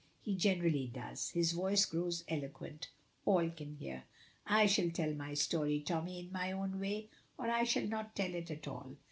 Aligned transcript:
He 0.19 0.33
generally 0.35 0.87
does. 0.87 1.29
His 1.29 1.51
voice 1.51 1.85
grows 1.85 2.23
eloquent. 2.27 2.89
All 3.23 3.47
can 3.51 3.75
hear. 3.75 4.05
"I 4.47 4.65
shall 4.65 4.89
tell 4.89 5.13
my 5.13 5.35
story, 5.35 5.79
Tommy, 5.81 6.21
in 6.21 6.31
my 6.31 6.51
own 6.53 6.79
way, 6.79 7.09
or 7.37 7.45
I 7.47 7.65
shall 7.65 7.85
not 7.85 8.15
tell 8.15 8.33
it 8.33 8.49
at 8.49 8.67
all!" 8.67 8.97